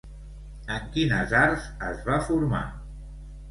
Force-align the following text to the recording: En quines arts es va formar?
En 0.75 0.87
quines 0.95 1.35
arts 1.41 1.69
es 1.91 2.01
va 2.09 2.19
formar? 2.31 2.65